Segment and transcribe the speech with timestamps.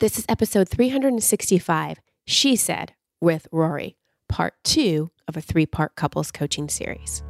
[0.00, 3.96] This is episode 365, She Said, with Rory,
[4.28, 7.24] part two of a three part couples coaching series.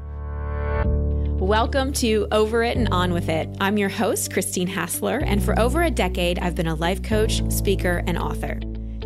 [1.40, 3.48] Welcome to Over It and On With It.
[3.58, 7.40] I'm your host, Christine Hassler, and for over a decade, I've been a life coach,
[7.50, 8.60] speaker, and author.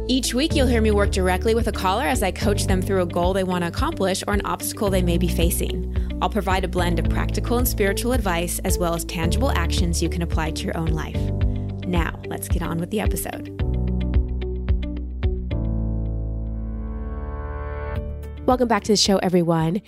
[0.08, 3.02] Each week, you'll hear me work directly with a caller as I coach them through
[3.02, 6.18] a goal they want to accomplish or an obstacle they may be facing.
[6.20, 10.08] I'll provide a blend of practical and spiritual advice as well as tangible actions you
[10.08, 11.51] can apply to your own life.
[11.92, 13.50] Now, let's get on with the episode.
[18.46, 19.82] Welcome back to the show, everyone.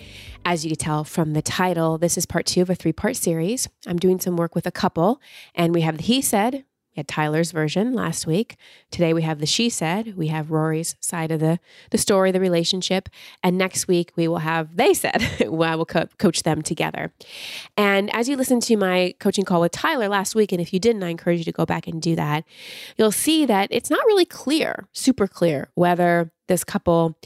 [0.45, 3.15] As you can tell from the title, this is part two of a three part
[3.15, 3.67] series.
[3.87, 5.19] I'm doing some work with a couple,
[5.55, 6.63] and we have the He Said,
[6.95, 8.55] we had Tyler's version last week.
[8.89, 10.15] Today we have the She Said.
[10.15, 11.59] We have Rory's side of the,
[11.91, 13.09] the story, the relationship.
[13.43, 15.21] And next week we will have They Said.
[15.41, 17.11] I will co- coach them together.
[17.75, 20.79] And as you listen to my coaching call with Tyler last week, and if you
[20.79, 22.45] didn't, I encourage you to go back and do that,
[22.95, 27.17] you'll see that it's not really clear, super clear, whether this couple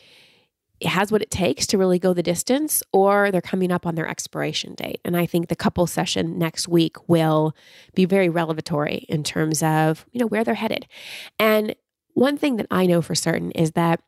[0.88, 4.08] has what it takes to really go the distance or they're coming up on their
[4.08, 5.02] expiration date.
[5.04, 7.55] And I think the couple session next week will
[7.96, 10.88] be very revelatory in terms of, you know, where they're headed.
[11.38, 11.76] And
[12.13, 14.02] one thing that I know for certain is that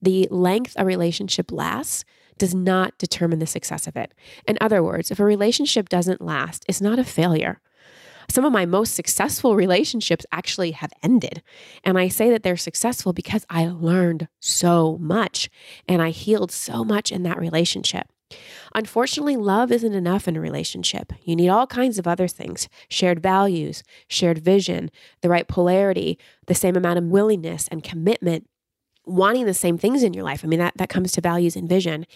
[0.00, 2.04] the length a relationship lasts
[2.38, 4.12] does not determine the success of it.
[4.46, 7.60] In other words, if a relationship doesn't last, it's not a failure.
[8.28, 11.42] Some of my most successful relationships actually have ended.
[11.82, 15.48] And I say that they're successful because I learned so much
[15.88, 18.08] and I healed so much in that relationship.
[18.74, 21.12] Unfortunately, love isn't enough in a relationship.
[21.22, 26.54] You need all kinds of other things shared values, shared vision, the right polarity, the
[26.54, 28.48] same amount of willingness and commitment,
[29.04, 30.42] wanting the same things in your life.
[30.42, 32.06] I mean, that, that comes to values and vision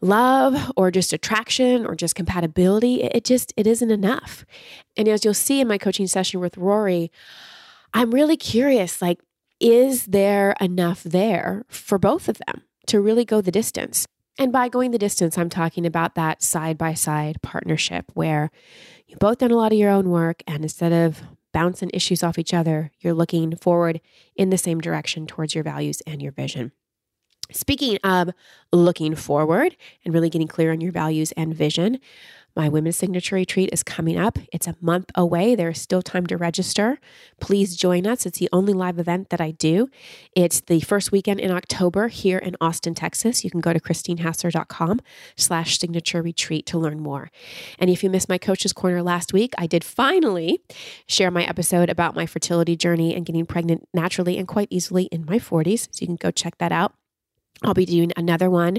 [0.00, 4.44] love or just attraction or just compatibility it just it isn't enough.
[4.96, 7.10] And as you'll see in my coaching session with rory
[7.94, 9.20] i'm really curious like
[9.58, 14.06] is there enough there for both of them to really go the distance?
[14.38, 18.50] And by going the distance i'm talking about that side by side partnership where
[19.06, 21.22] you've both done a lot of your own work and instead of
[21.54, 24.02] bouncing issues off each other you're looking forward
[24.34, 26.72] in the same direction towards your values and your vision
[27.52, 28.30] Speaking of
[28.72, 31.98] looking forward and really getting clear on your values and vision,
[32.56, 34.38] my women's signature retreat is coming up.
[34.50, 35.54] It's a month away.
[35.54, 36.98] There's still time to register.
[37.38, 38.24] Please join us.
[38.24, 39.88] It's the only live event that I do.
[40.34, 43.44] It's the first weekend in October here in Austin, Texas.
[43.44, 45.00] You can go to christinehassler.com
[45.36, 47.30] slash signature retreat to learn more.
[47.78, 50.62] And if you missed my coach's corner last week, I did finally
[51.06, 55.26] share my episode about my fertility journey and getting pregnant naturally and quite easily in
[55.26, 55.88] my 40s.
[55.92, 56.94] So you can go check that out.
[57.62, 58.78] I'll be doing another one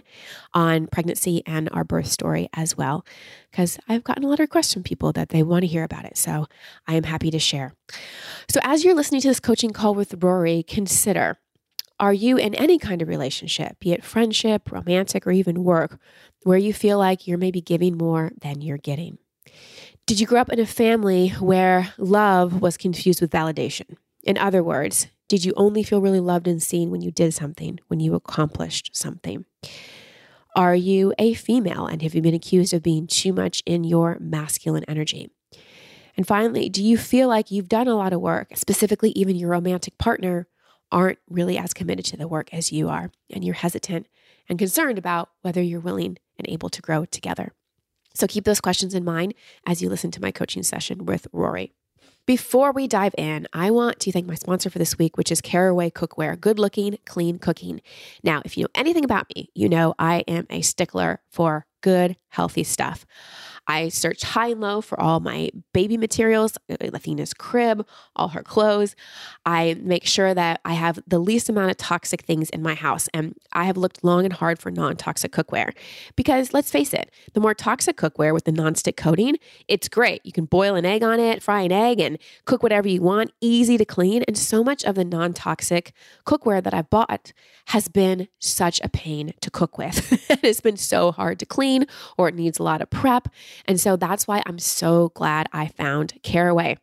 [0.54, 3.06] on pregnancy and our birth story as well,
[3.52, 6.06] because I've gotten a lot of requests from people that they want to hear about
[6.06, 6.18] it.
[6.18, 6.46] So
[6.88, 7.74] I am happy to share.
[8.48, 11.38] So as you're listening to this coaching call with Rory, consider
[12.00, 16.00] are you in any kind of relationship, be it friendship, romantic, or even work,
[16.44, 19.18] where you feel like you're maybe giving more than you're getting?
[20.06, 23.98] Did you grow up in a family where love was confused with validation?
[24.24, 27.80] In other words, did you only feel really loved and seen when you did something,
[27.88, 29.46] when you accomplished something?
[30.56, 34.18] Are you a female and have you been accused of being too much in your
[34.20, 35.30] masculine energy?
[36.16, 39.52] And finally, do you feel like you've done a lot of work, specifically, even your
[39.52, 40.48] romantic partner
[40.92, 44.08] aren't really as committed to the work as you are, and you're hesitant
[44.50, 47.54] and concerned about whether you're willing and able to grow together?
[48.16, 49.36] So keep those questions in mind
[49.68, 51.74] as you listen to my coaching session with Rory.
[52.28, 55.40] Before we dive in, I want to thank my sponsor for this week, which is
[55.40, 57.80] Caraway Cookware, good looking, clean cooking.
[58.22, 62.18] Now, if you know anything about me, you know I am a stickler for good,
[62.28, 63.06] healthy stuff.
[63.68, 67.86] I searched high and low for all my baby materials, uh, uh, Athena's crib,
[68.16, 68.96] all her clothes.
[69.46, 73.10] I make sure that I have the least amount of toxic things in my house.
[73.14, 75.74] And I have looked long and hard for non toxic cookware
[76.16, 80.26] because let's face it, the more toxic cookware with the non-stick coating, it's great.
[80.26, 83.32] You can boil an egg on it, fry an egg, and cook whatever you want,
[83.42, 84.24] easy to clean.
[84.28, 85.94] And so much of the non toxic
[86.26, 87.34] cookware that I've bought
[87.68, 90.24] has been such a pain to cook with.
[90.44, 91.86] it's been so hard to clean
[92.18, 93.28] or it needs a lot of prep.
[93.66, 96.78] And so that's why I'm so glad I found Caraway.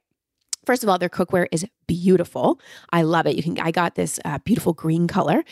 [0.64, 2.58] First of all, their cookware is beautiful.
[2.90, 3.36] I love it.
[3.36, 5.44] You can I got this uh, beautiful green color,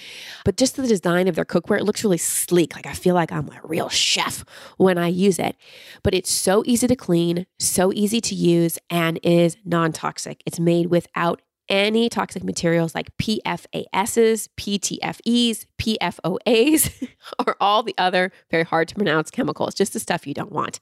[0.45, 2.75] but just the design of their cookware, it looks really sleek.
[2.75, 4.45] Like I feel like I'm a real chef
[4.79, 5.57] when I use it.
[6.03, 10.43] But it's so easy to clean, so easy to use, and is non-toxic.
[10.47, 17.09] It's made without any toxic materials like PFASs, PTFEs, PFOAs,
[17.47, 20.81] or all the other very hard to pronounce chemicals, just the stuff you don't want.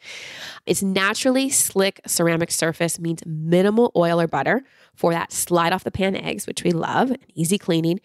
[0.67, 4.63] Its naturally slick ceramic surface means minimal oil or butter
[4.95, 8.01] for that slide off the pan eggs, which we love, and easy cleaning.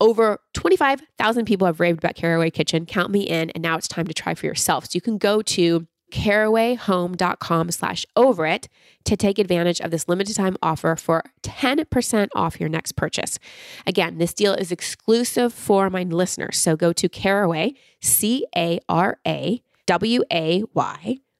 [0.00, 2.86] Over 25,000 people have raved about Caraway Kitchen.
[2.86, 3.50] Count me in.
[3.50, 4.84] And now it's time to try for yourself.
[4.84, 8.68] So you can go to carawayhome.com slash over it
[9.04, 13.38] to take advantage of this limited time offer for 10% off your next purchase.
[13.86, 16.58] Again, this deal is exclusive for my listeners.
[16.58, 18.80] So go to caraway, C-A-R-A-W-A-Y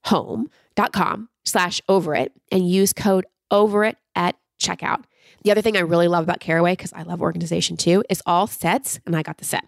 [0.08, 5.04] home.com slash over it and use code over it at checkout.
[5.44, 8.46] The other thing I really love about Caraway, because I love organization too, is all
[8.46, 9.64] sets, and I got the set,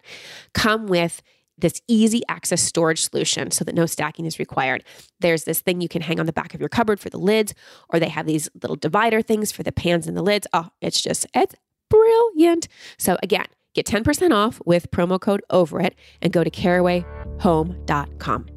[0.53, 1.21] come with
[1.61, 4.83] this easy access storage solution so that no stacking is required.
[5.19, 7.53] There's this thing you can hang on the back of your cupboard for the lids,
[7.89, 10.47] or they have these little divider things for the pans and the lids.
[10.53, 11.55] Oh, it's just, it's
[11.89, 12.67] brilliant.
[12.97, 18.47] So again, get 10% off with promo code over it and go to carawayhome.com.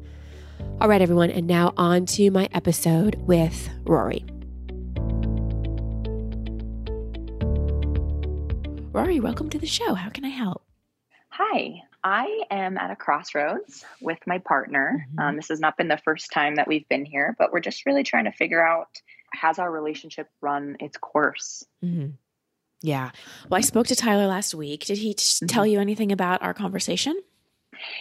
[0.81, 4.25] All right, everyone, and now on to my episode with Rory.
[8.91, 9.93] Rory, welcome to the show.
[9.93, 10.63] How can I help?
[11.29, 15.07] Hi, I am at a crossroads with my partner.
[15.09, 15.19] Mm-hmm.
[15.19, 17.87] Um, this has not been the first time that we've been here, but we're just
[17.87, 18.89] really trying to figure out
[19.33, 21.65] has our relationship run its course?
[21.83, 22.11] Mm-hmm.
[22.81, 23.09] Yeah.
[23.49, 24.85] Well, I spoke to Tyler last week.
[24.85, 25.47] Did he t- mm-hmm.
[25.47, 27.19] tell you anything about our conversation?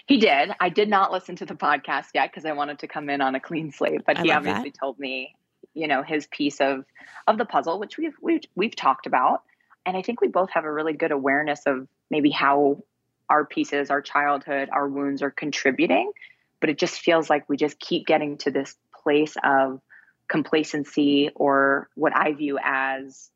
[0.06, 0.51] He did.
[0.61, 3.35] I did not listen to the podcast yet because I wanted to come in on
[3.35, 4.79] a clean slate, but I he obviously that.
[4.79, 5.35] told me,
[5.73, 6.85] you know, his piece of
[7.27, 9.43] of the puzzle, which we've we've we've talked about,
[9.87, 12.83] and I think we both have a really good awareness of maybe how
[13.29, 16.12] our pieces, our childhood, our wounds are contributing.
[16.61, 19.81] But it just feels like we just keep getting to this place of
[20.29, 23.31] complacency or what I view as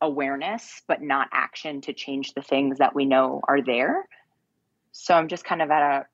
[0.00, 4.08] awareness, but not action to change the things that we know are there.
[4.92, 6.06] So I'm just kind of at a,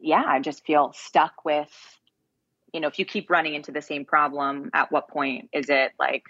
[0.00, 1.70] yeah, I just feel stuck with,
[2.72, 5.92] you know, if you keep running into the same problem, at what point is it
[5.98, 6.24] like,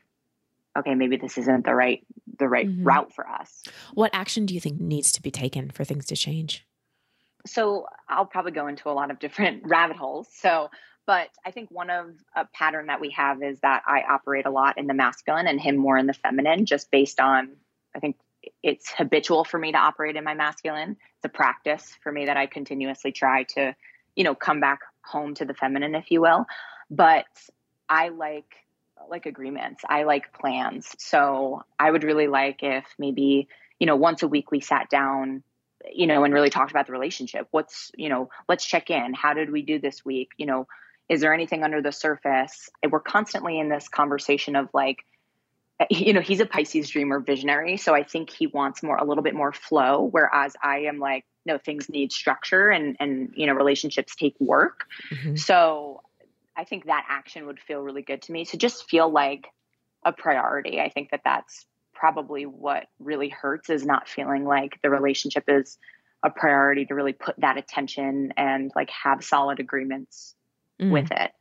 [0.77, 2.05] okay, maybe this isn't the right
[2.39, 2.85] the right mm-hmm.
[2.85, 3.63] route for us.
[3.95, 6.67] What action do you think needs to be taken for things to change?
[7.47, 10.29] So I'll probably go into a lot of different rabbit holes.
[10.33, 10.71] So,
[11.07, 14.51] but I think one of a pattern that we have is that I operate a
[14.51, 17.57] lot in the masculine and him more in the feminine, just based on
[17.95, 18.17] I think
[18.63, 20.91] it's habitual for me to operate in my masculine.
[20.91, 23.75] It's a practice for me that I continuously try to,
[24.15, 26.47] you know, come back home to the feminine, if you will.
[26.91, 27.27] But
[27.89, 28.55] I like
[29.09, 29.83] like agreements.
[29.89, 30.95] I like plans.
[30.99, 33.49] So I would really like if maybe,
[33.79, 35.43] you know, once a week we sat down,
[35.93, 37.47] you know, and really talked about the relationship.
[37.51, 39.15] What's, you know, let's check in.
[39.15, 40.31] How did we do this week?
[40.37, 40.67] You know,
[41.09, 42.69] is there anything under the surface?
[42.83, 45.05] And we're constantly in this conversation of like,
[45.91, 47.77] you know, he's a Pisces dreamer visionary.
[47.77, 50.09] So I think he wants more, a little bit more flow.
[50.11, 54.87] Whereas I am like, no, things need structure and, and, you know, relationships take work.
[55.13, 55.37] Mm-hmm.
[55.37, 56.03] So
[56.57, 59.47] I think that action would feel really good to me to just feel like
[60.05, 60.81] a priority.
[60.81, 65.79] I think that that's probably what really hurts is not feeling like the relationship is
[66.23, 70.35] a priority to really put that attention and like have solid agreements
[70.81, 70.91] mm.
[70.91, 71.33] with it.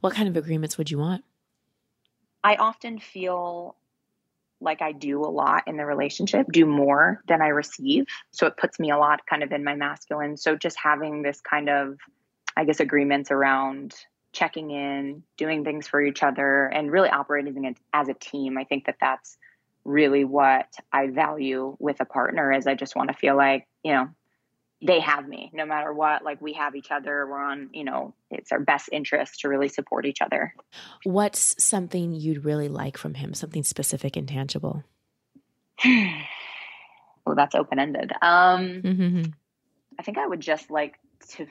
[0.00, 1.24] What kind of agreements would you want?
[2.44, 3.76] I often feel
[4.60, 8.04] like I do a lot in the relationship, do more than I receive.
[8.30, 10.36] So it puts me a lot kind of in my masculine.
[10.36, 11.98] So just having this kind of,
[12.56, 13.94] I guess, agreements around
[14.32, 18.58] checking in, doing things for each other, and really operating as a team.
[18.58, 19.36] I think that that's
[19.84, 23.92] really what I value with a partner is I just want to feel like, you
[23.92, 24.08] know,
[24.84, 26.24] they have me no matter what.
[26.24, 27.26] Like we have each other.
[27.26, 30.54] We're on, you know, it's our best interest to really support each other.
[31.04, 33.34] What's something you'd really like from him?
[33.34, 34.82] Something specific and tangible?
[35.84, 38.12] well, that's open ended.
[38.20, 39.22] Um, mm-hmm.
[39.98, 40.98] I think I would just like
[41.30, 41.46] to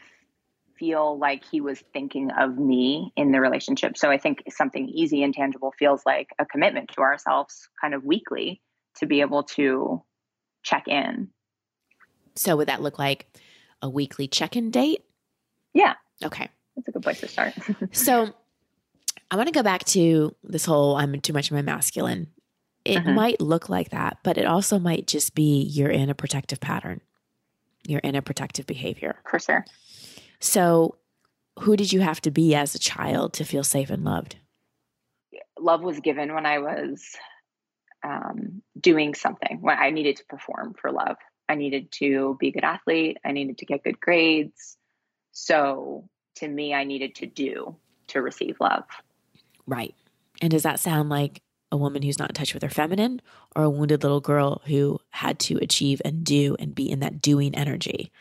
[0.81, 3.95] feel like he was thinking of me in the relationship.
[3.95, 8.03] So I think something easy and tangible feels like a commitment to ourselves kind of
[8.03, 8.63] weekly
[8.97, 10.01] to be able to
[10.63, 11.29] check in.
[12.35, 13.27] So would that look like
[13.83, 15.03] a weekly check-in date?
[15.75, 15.93] Yeah.
[16.25, 16.49] Okay.
[16.75, 17.53] That's a good place to start.
[17.91, 18.33] so
[19.29, 22.25] I want to go back to this whole I'm too much of my masculine.
[22.85, 23.13] It mm-hmm.
[23.13, 27.01] might look like that, but it also might just be you're in a protective pattern.
[27.85, 29.19] You're in a protective behavior.
[29.29, 29.63] For sure.
[30.41, 30.97] So,
[31.59, 34.37] who did you have to be as a child to feel safe and loved?
[35.59, 37.15] Love was given when I was
[38.03, 41.17] um, doing something, when I needed to perform for love.
[41.47, 44.77] I needed to be a good athlete, I needed to get good grades.
[45.31, 48.83] So, to me, I needed to do to receive love.
[49.67, 49.93] Right.
[50.41, 53.21] And does that sound like a woman who's not in touch with her feminine
[53.55, 57.21] or a wounded little girl who had to achieve and do and be in that
[57.21, 58.11] doing energy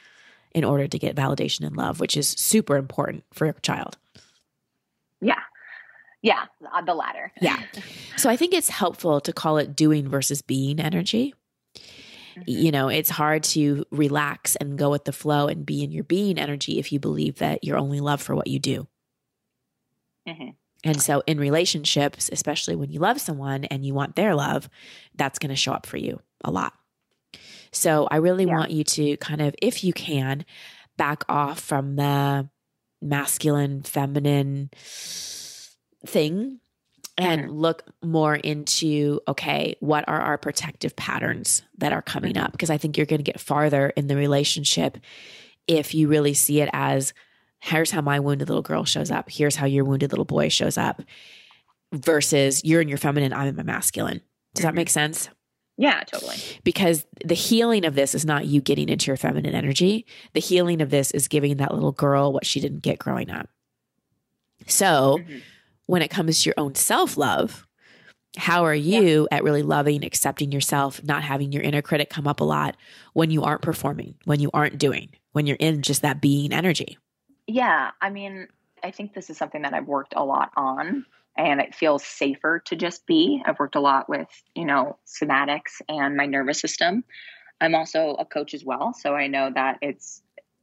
[0.52, 3.96] in order to get validation and love, which is super important for a child.
[5.20, 5.40] Yeah.
[6.22, 7.32] Yeah, uh, the latter.
[7.40, 7.62] Yeah.
[8.16, 11.34] So I think it's helpful to call it doing versus being energy.
[11.76, 12.42] Mm-hmm.
[12.46, 16.04] You know, it's hard to relax and go with the flow and be in your
[16.04, 18.86] being energy if you believe that you're only loved for what you do.
[20.28, 20.50] Mm-hmm.
[20.84, 24.68] And so, in relationships, especially when you love someone and you want their love,
[25.14, 26.72] that's going to show up for you a lot.
[27.72, 28.54] So, I really yeah.
[28.54, 30.44] want you to kind of, if you can,
[30.96, 32.48] back off from the
[33.00, 34.70] masculine, feminine
[36.06, 36.60] thing
[37.16, 37.52] and mm-hmm.
[37.52, 42.44] look more into okay, what are our protective patterns that are coming mm-hmm.
[42.44, 42.52] up?
[42.52, 44.98] Because I think you're going to get farther in the relationship
[45.66, 47.12] if you really see it as
[47.60, 49.30] here's how my wounded little girl shows up.
[49.30, 51.02] Here's how your wounded little boy shows up
[51.92, 54.22] versus you're in your feminine, I'm in my masculine.
[54.54, 55.28] Does that make sense?
[55.80, 56.36] Yeah, totally.
[56.62, 60.04] Because the healing of this is not you getting into your feminine energy.
[60.34, 63.48] The healing of this is giving that little girl what she didn't get growing up.
[64.66, 65.38] So, mm-hmm.
[65.86, 67.66] when it comes to your own self love,
[68.36, 69.38] how are you yeah.
[69.38, 72.76] at really loving, accepting yourself, not having your inner critic come up a lot
[73.14, 76.98] when you aren't performing, when you aren't doing, when you're in just that being energy?
[77.46, 78.48] Yeah, I mean,
[78.84, 81.06] I think this is something that I've worked a lot on
[81.36, 83.42] and it feels safer to just be.
[83.44, 87.04] I've worked a lot with, you know, somatics and my nervous system.
[87.60, 90.22] I'm also a coach as well, so I know that it's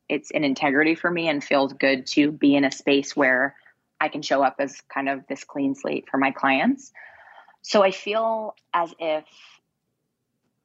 [0.09, 3.55] it's an integrity for me and feels good to be in a space where
[3.99, 6.93] I can show up as kind of this clean slate for my clients.
[7.61, 9.25] So I feel as if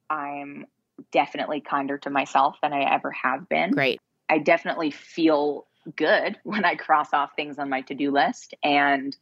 [0.09, 0.67] I'm
[1.11, 3.73] definitely kinder to myself than I ever have been.
[3.73, 4.01] Great.
[4.29, 5.67] I definitely feel
[5.97, 8.55] good when I cross off things on my to do list.
[8.63, 9.17] And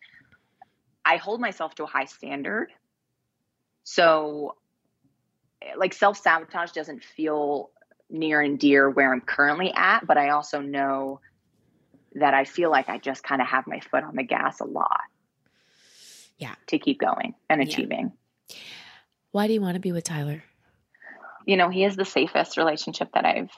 [1.10, 2.70] I hold myself to a high standard.
[3.82, 4.54] So,
[5.60, 7.70] eh, like, self sabotage doesn't feel
[8.08, 11.20] near and dear where I'm currently at, but I also know
[12.14, 14.64] that I feel like I just kind of have my foot on the gas a
[14.64, 15.00] lot.
[16.38, 16.54] Yeah.
[16.68, 18.12] To keep going and achieving.
[18.48, 18.56] Yeah.
[19.32, 20.44] Why do you want to be with Tyler?
[21.44, 23.50] You know, he is the safest relationship that I've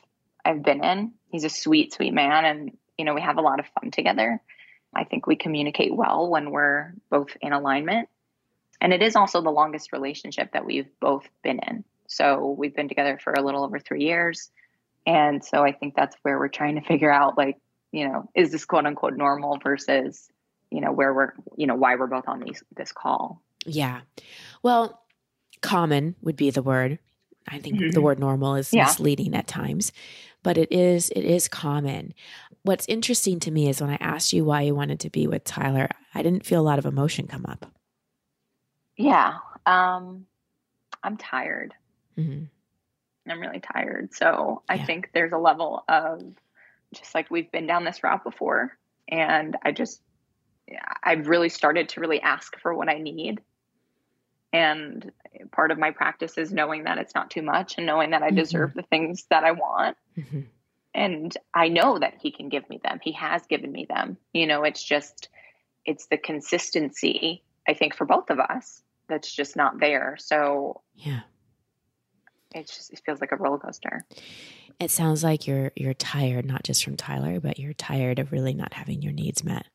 [0.44, 1.12] I've been in.
[1.30, 4.40] He's a sweet, sweet man and you know, we have a lot of fun together.
[4.94, 8.08] I think we communicate well when we're both in alignment.
[8.80, 11.84] And it is also the longest relationship that we've both been in.
[12.08, 14.50] So we've been together for a little over three years.
[15.06, 17.58] And so I think that's where we're trying to figure out like,
[17.90, 20.28] you know, is this quote unquote normal versus,
[20.70, 23.42] you know, where we're, you know, why we're both on these this call.
[23.64, 24.00] Yeah.
[24.62, 25.00] Well,
[25.60, 26.98] common would be the word.
[27.48, 27.90] I think mm-hmm.
[27.90, 28.84] the word normal is yeah.
[28.84, 29.92] misleading at times,
[30.42, 32.14] but it is it is common
[32.62, 35.44] what's interesting to me is when I asked you why you wanted to be with
[35.44, 37.66] Tyler, I didn't feel a lot of emotion come up.
[38.96, 39.34] Yeah.
[39.66, 40.26] Um,
[41.02, 41.74] I'm tired.
[42.16, 42.44] Mm-hmm.
[43.30, 44.14] I'm really tired.
[44.14, 44.84] So I yeah.
[44.84, 46.22] think there's a level of
[46.94, 48.76] just like we've been down this route before.
[49.08, 50.00] And I just,
[51.02, 53.40] I've really started to really ask for what I need.
[54.52, 55.10] And
[55.50, 58.28] part of my practice is knowing that it's not too much and knowing that I
[58.28, 58.36] mm-hmm.
[58.36, 59.96] deserve the things that I want.
[60.16, 60.40] Mm-hmm
[60.94, 63.00] and I know that he can give me them.
[63.02, 64.18] He has given me them.
[64.32, 65.28] You know, it's just
[65.84, 70.16] it's the consistency I think for both of us that's just not there.
[70.18, 71.20] So yeah,
[72.54, 74.04] it just it feels like a roller coaster.
[74.80, 78.54] It sounds like you're you're tired not just from Tyler, but you're tired of really
[78.54, 79.66] not having your needs met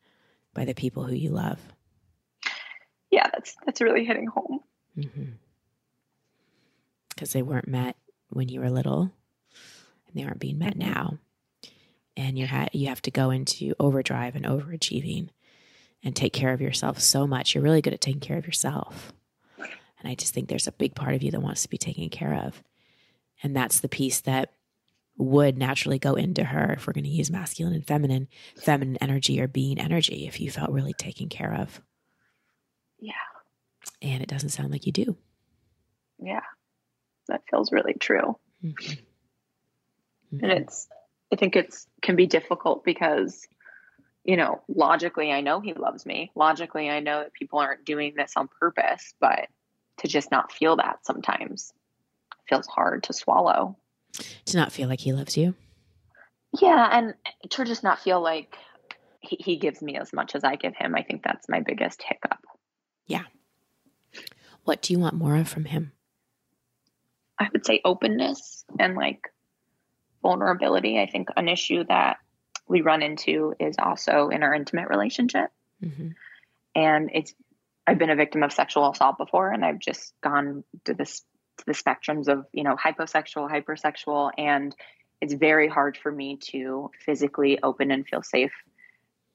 [0.54, 1.60] by the people who you love.
[3.10, 4.60] Yeah, that's that's really hitting home.
[4.96, 5.34] Because mm-hmm.
[7.32, 7.96] they weren't met
[8.30, 9.12] when you were little
[10.14, 10.92] they aren't being met mm-hmm.
[10.92, 11.18] now.
[12.16, 15.30] And you ha- you have to go into overdrive and overachieving
[16.04, 17.54] and take care of yourself so much.
[17.54, 19.14] You're really good at taking care of yourself.
[20.00, 22.10] And I just think there's a big part of you that wants to be taken
[22.10, 22.64] care of.
[23.44, 24.52] And that's the piece that
[25.18, 29.42] would naturally go into her if we're going to use masculine and feminine, feminine energy
[29.42, 31.82] or being energy if you felt really taken care of.
[33.00, 33.14] Yeah.
[34.02, 35.18] And it doesn't sound like you do.
[36.20, 36.42] Yeah.
[37.28, 38.38] That feels really true.
[38.64, 38.94] Mm-hmm.
[40.34, 40.44] Mm-hmm.
[40.44, 40.88] And it's,
[41.32, 43.48] I think it's can be difficult because,
[44.24, 46.32] you know, logically, I know he loves me.
[46.36, 49.48] Logically, I know that people aren't doing this on purpose, but
[49.98, 51.74] to just not feel that sometimes
[52.48, 53.78] feels hard to swallow.
[54.46, 55.56] To not feel like he loves you.
[56.62, 56.88] Yeah.
[56.92, 57.14] And
[57.50, 58.56] to just not feel like
[59.20, 60.96] he, he gives me as much as I give him.
[60.96, 62.40] I think that's my biggest hiccup.
[63.06, 63.24] Yeah.
[64.64, 65.92] What do you want more of from him?
[67.40, 69.22] I would say openness and like
[70.22, 71.00] vulnerability.
[71.00, 72.18] I think an issue that
[72.68, 75.50] we run into is also in our intimate relationship.
[75.84, 76.10] Mm-hmm.
[76.76, 77.34] And it's
[77.88, 81.24] I've been a victim of sexual assault before, and I've just gone to this
[81.58, 84.76] to the spectrums of you know hyposexual, hypersexual, and
[85.22, 88.52] it's very hard for me to physically open and feel safe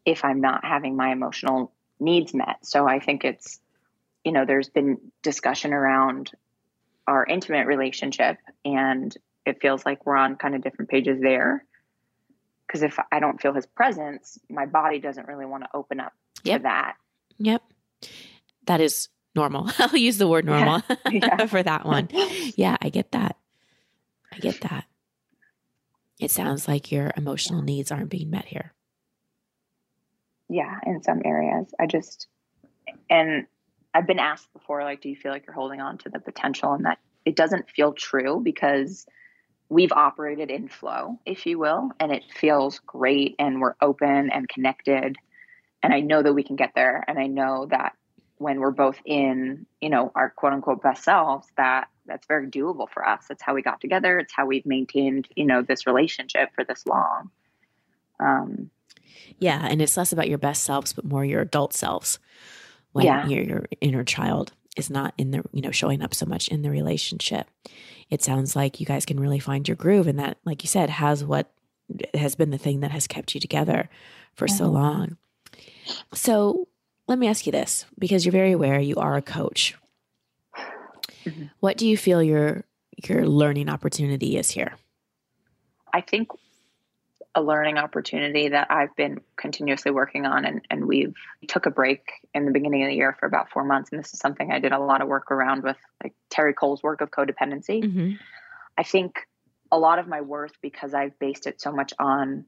[0.05, 2.65] if I'm not having my emotional needs met.
[2.65, 3.59] So I think it's
[4.25, 6.31] you know there's been discussion around
[7.07, 11.65] our intimate relationship, and it feels like we're on kind of different pages there.
[12.67, 16.13] Because if I don't feel his presence, my body doesn't really want to open up
[16.43, 16.61] yep.
[16.61, 16.95] to that.
[17.39, 17.63] Yep
[18.67, 19.71] that is normal.
[19.79, 21.47] I'll use the word normal yeah.
[21.47, 22.09] for that one.
[22.57, 23.37] Yeah, I get that.
[24.33, 24.85] I get that.
[26.21, 28.73] It sounds like your emotional needs aren't being met here.
[30.49, 31.73] Yeah, in some areas.
[31.81, 32.29] I just,
[33.11, 33.47] and
[33.93, 36.75] I've been asked before, like, do you feel like you're holding on to the potential?
[36.75, 39.07] And that it doesn't feel true because
[39.73, 44.47] we've operated in flow, if you will, and it feels great and we're open and
[44.47, 45.17] connected.
[45.83, 47.03] And I know that we can get there.
[47.09, 47.97] And I know that
[48.37, 52.87] when we're both in, you know, our quote unquote best selves, that that's very doable
[52.91, 53.25] for us.
[53.29, 54.19] That's how we got together.
[54.19, 57.31] It's how we've maintained, you know, this relationship for this long.
[58.21, 58.71] Um,
[59.39, 62.19] yeah, and it's less about your best selves, but more your adult selves.
[62.93, 63.27] When yeah.
[63.27, 66.63] your your inner child is not in the, you know, showing up so much in
[66.63, 67.49] the relationship.
[68.11, 70.91] It sounds like you guys can really find your groove, and that, like you said,
[70.91, 71.51] has what
[72.15, 73.89] has been the thing that has kept you together
[74.35, 74.57] for mm-hmm.
[74.57, 75.17] so long.
[76.15, 76.69] So,
[77.09, 79.75] let me ask you this because you're very aware you are a coach.
[81.25, 81.45] Mm-hmm.
[81.61, 82.65] What do you feel your
[83.09, 84.75] your learning opportunity is here?
[85.93, 86.29] I think
[87.35, 91.15] a learning opportunity that I've been continuously working on and, and we've
[91.49, 92.03] took a break
[92.35, 93.91] in the beginning of the year for about four months.
[93.91, 96.83] And this is something I did a lot of work around with like Terri Cole's
[96.83, 97.83] work of codependency.
[97.85, 98.13] Mm-hmm.
[98.77, 99.27] I think
[99.71, 102.45] a lot of my worth because I've based it so much on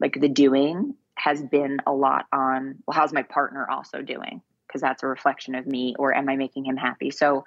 [0.00, 4.80] like the doing has been a lot on well how's my partner also doing because
[4.80, 7.44] that's a reflection of me or am i making him happy so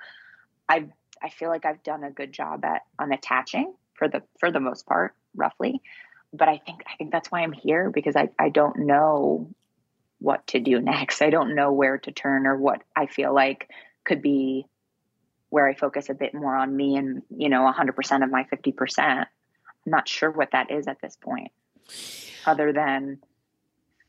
[0.69, 0.85] i
[1.21, 4.85] i feel like i've done a good job at unattaching for the for the most
[4.85, 5.81] part roughly
[6.33, 9.49] but i think i think that's why i'm here because i i don't know
[10.19, 13.69] what to do next i don't know where to turn or what i feel like
[14.03, 14.65] could be
[15.49, 18.99] where i focus a bit more on me and you know 100% of my 50%
[18.99, 19.25] i'm
[19.85, 21.51] not sure what that is at this point
[22.45, 23.19] other than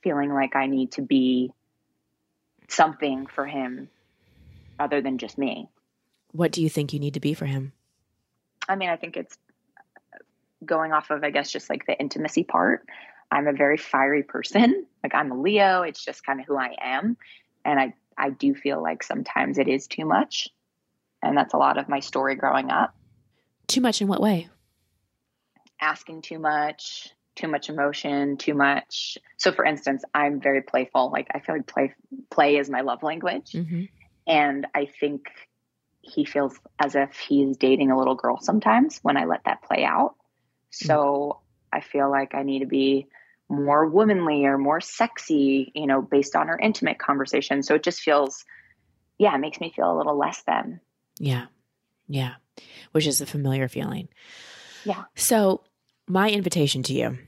[0.02, 1.52] feeling like I need to be
[2.68, 3.88] something for him
[4.78, 5.68] other than just me.
[6.32, 7.72] What do you think you need to be for him?
[8.68, 9.36] I mean, I think it's
[10.64, 12.86] going off of, I guess, just like the intimacy part.
[13.30, 14.86] I'm a very fiery person.
[15.00, 15.82] Like I'm a Leo.
[15.82, 17.16] It's just kind of who I am.
[17.64, 20.48] And I, I do feel like sometimes it is too much.
[21.22, 22.94] And that's a lot of my story growing up.
[23.68, 24.48] Too much in what way?
[25.80, 29.18] Asking too much, too much emotion, too much.
[29.36, 31.10] So, for instance, I'm very playful.
[31.12, 31.94] Like I feel like play
[32.30, 33.84] play is my love language, mm-hmm.
[34.26, 35.28] and I think
[36.00, 39.84] he feels as if he's dating a little girl sometimes when I let that play
[39.84, 40.16] out.
[40.70, 41.40] So.
[41.70, 43.08] I feel like I need to be
[43.46, 47.62] more womanly or more sexy, you know, based on our intimate conversation.
[47.62, 48.46] So it just feels,
[49.18, 50.80] yeah, it makes me feel a little less than.
[51.18, 51.48] Yeah.
[52.06, 52.36] Yeah.
[52.92, 54.08] Which is a familiar feeling.
[54.86, 55.04] Yeah.
[55.14, 55.62] So
[56.06, 57.18] my invitation to you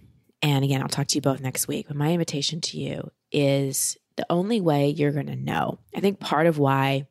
[0.41, 1.89] and again, I'll talk to you both next week.
[1.89, 5.81] But my invitation to you is the only way you're going to know.
[5.95, 7.09] I think part of why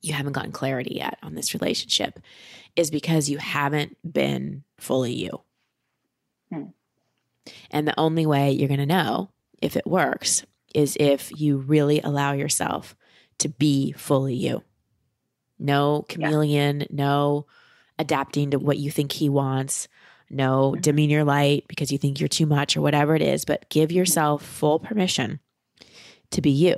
[0.00, 2.18] you haven't gotten clarity yet on this relationship
[2.76, 5.40] is because you haven't been fully you.
[6.52, 6.66] Hmm.
[7.70, 9.30] And the only way you're going to know
[9.60, 12.94] if it works is if you really allow yourself
[13.38, 14.62] to be fully you.
[15.58, 16.86] No chameleon, yeah.
[16.90, 17.46] no
[17.98, 19.88] adapting to what you think he wants,
[20.30, 20.80] no mm-hmm.
[20.80, 23.90] dimming your light because you think you're too much or whatever it is, but give
[23.90, 25.40] yourself full permission
[26.30, 26.76] to be you.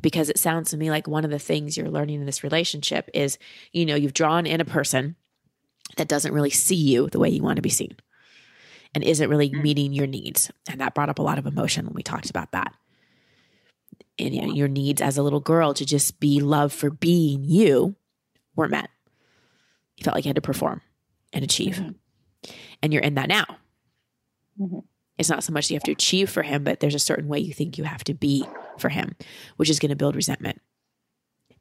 [0.00, 3.08] Because it sounds to me like one of the things you're learning in this relationship
[3.14, 3.38] is,
[3.72, 5.16] you know, you've drawn in a person
[5.96, 7.96] that doesn't really see you the way you want to be seen
[8.94, 9.62] and isn't really mm.
[9.62, 10.50] meeting your needs.
[10.68, 12.72] And that brought up a lot of emotion when we talked about that.
[14.18, 17.44] And you know, your needs as a little girl to just be loved for being
[17.44, 17.96] you
[18.54, 18.90] weren't met.
[19.96, 20.82] You felt like you had to perform
[21.32, 21.76] and achieve.
[21.76, 21.90] Mm-hmm
[22.82, 23.44] and you're in that now.
[24.60, 24.80] Mm-hmm.
[25.18, 27.38] It's not so much you have to achieve for him, but there's a certain way
[27.38, 28.46] you think you have to be
[28.80, 29.14] for him,
[29.56, 30.60] which is going to build resentment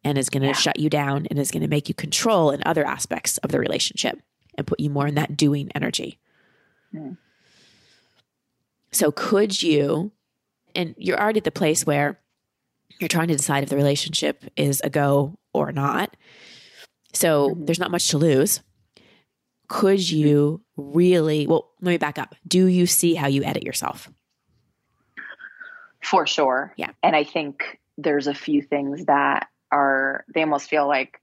[0.04, 0.54] and is going to yeah.
[0.54, 3.60] shut you down and is going to make you control in other aspects of the
[3.60, 4.20] relationship
[4.56, 6.20] and put you more in that doing energy.
[6.94, 7.18] Mm.
[8.92, 10.12] So, could you,
[10.74, 12.20] and you're already at the place where
[13.00, 16.18] you're trying to decide if the relationship is a go or not.
[17.14, 17.66] So, mm-hmm.
[17.66, 18.62] there's not much to lose
[19.70, 22.36] could you really, well, let me back up.
[22.46, 24.10] Do you see how you edit yourself?
[26.02, 26.74] For sure.
[26.78, 26.92] Yeah.
[27.04, 31.22] And I think there's a few things that are they almost feel like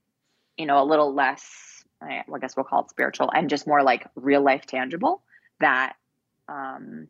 [0.57, 4.07] you know a little less I guess we'll call it spiritual and just more like
[4.15, 5.21] real life tangible
[5.59, 5.93] that
[6.47, 7.07] um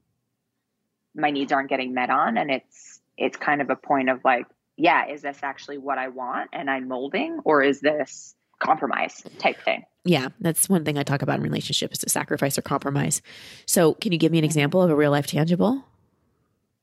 [1.13, 4.45] my needs aren't getting met on and it's it's kind of a point of like
[4.77, 9.61] yeah is this actually what I want and I'm molding or is this compromise type
[9.63, 13.21] thing yeah that's one thing I talk about in relationships is sacrifice or compromise
[13.65, 15.83] so can you give me an example of a real life tangible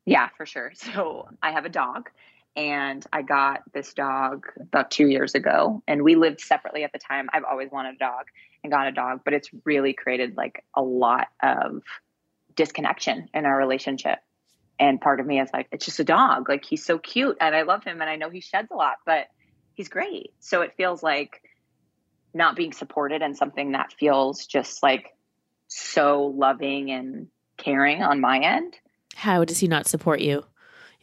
[0.07, 2.11] yeah for sure so I have a dog
[2.57, 5.83] and I got this dog about two years ago.
[5.89, 7.29] And we lived separately at the time.
[7.33, 8.27] I've always wanted a dog
[8.63, 11.83] and got a dog, but it's really created like a lot of
[12.55, 14.21] disconnection in our relationship.
[14.79, 16.49] And part of me is like, it's just a dog.
[16.49, 18.97] Like he's so cute and I love him and I know he sheds a lot,
[19.05, 19.27] but
[19.75, 20.33] he's great.
[20.39, 21.43] So it feels like
[22.33, 25.13] not being supported and something that feels just like
[25.67, 28.77] so loving and caring on my end.
[29.17, 30.45] How does he not support you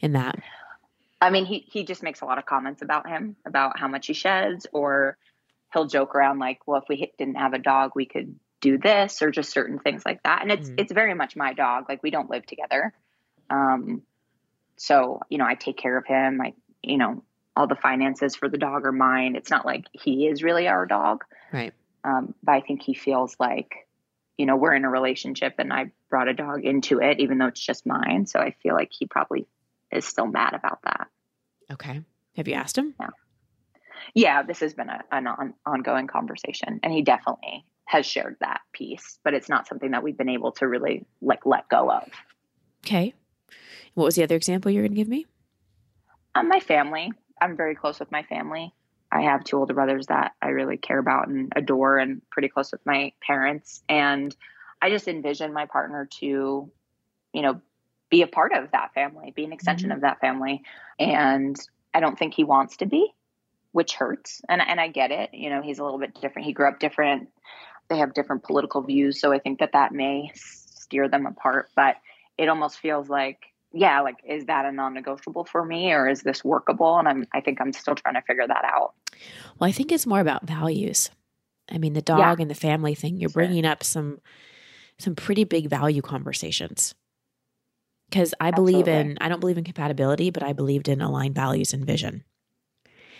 [0.00, 0.38] in that?
[1.20, 4.08] I mean, he he just makes a lot of comments about him, about how much
[4.08, 5.16] he sheds, or
[5.72, 9.22] he'll joke around like, "Well, if we didn't have a dog, we could do this,"
[9.22, 10.42] or just certain things like that.
[10.42, 10.78] And it's mm-hmm.
[10.78, 11.86] it's very much my dog.
[11.88, 12.92] Like we don't live together,
[13.50, 14.02] um,
[14.76, 16.40] so you know, I take care of him.
[16.40, 17.22] I you know,
[17.56, 19.36] all the finances for the dog are mine.
[19.36, 21.72] It's not like he is really our dog, right?
[22.04, 23.86] Um, but I think he feels like,
[24.38, 27.46] you know, we're in a relationship, and I brought a dog into it, even though
[27.46, 28.26] it's just mine.
[28.26, 29.46] So I feel like he probably
[29.90, 31.08] is still mad about that.
[31.70, 32.00] Okay.
[32.36, 32.94] Have you asked him?
[32.98, 33.10] Yeah.
[34.14, 38.60] Yeah, this has been a, an on, ongoing conversation, and he definitely has shared that
[38.72, 42.08] piece, but it's not something that we've been able to really like let go of.
[42.84, 43.14] Okay.
[43.94, 45.26] What was the other example you're going to give me?
[46.34, 47.12] Um, my family.
[47.40, 48.72] I'm very close with my family.
[49.12, 52.72] I have two older brothers that I really care about and adore, and pretty close
[52.72, 53.82] with my parents.
[53.88, 54.34] And
[54.80, 56.72] I just envision my partner to,
[57.32, 57.60] you know,
[58.08, 59.96] be a part of that family, be an extension mm-hmm.
[59.96, 60.62] of that family.
[60.98, 61.56] And
[61.92, 63.12] I don't think he wants to be,
[63.72, 64.40] which hurts.
[64.48, 65.34] And and I get it.
[65.34, 66.46] You know, he's a little bit different.
[66.46, 67.28] He grew up different.
[67.88, 71.68] They have different political views, so I think that that may steer them apart.
[71.76, 71.96] But
[72.38, 76.44] it almost feels like, yeah, like is that a non-negotiable for me, or is this
[76.44, 76.98] workable?
[76.98, 78.94] And I'm, I think I'm still trying to figure that out.
[79.58, 81.10] Well, I think it's more about values.
[81.70, 82.42] I mean, the dog yeah.
[82.42, 83.18] and the family thing.
[83.18, 84.20] You're bringing up some
[84.98, 86.94] some pretty big value conversations
[88.08, 88.72] because I Absolutely.
[88.72, 92.24] believe in I don't believe in compatibility, but I believed in aligned values and vision.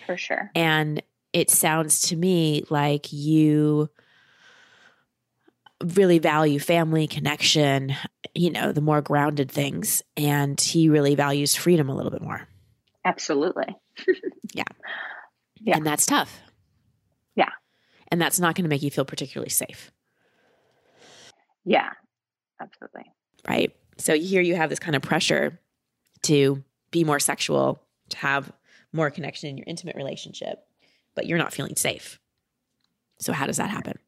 [0.07, 0.51] For sure.
[0.55, 3.89] And it sounds to me like you
[5.83, 7.95] really value family connection,
[8.35, 12.47] you know, the more grounded things and he really values freedom a little bit more.
[13.05, 13.77] Absolutely.
[14.55, 14.65] yeah.
[15.61, 15.77] Yeah.
[15.77, 16.41] And that's tough.
[17.35, 17.51] Yeah.
[18.09, 19.91] And that's not going to make you feel particularly safe.
[21.65, 21.91] Yeah.
[22.61, 23.13] Absolutely.
[23.49, 23.75] Right.
[23.99, 25.61] So here you have this kind of pressure
[26.23, 28.53] to be more sexual, to have
[28.93, 30.59] more connection in your intimate relationship,
[31.15, 32.21] but you're not feeling safe.
[33.19, 33.99] So how does that happen?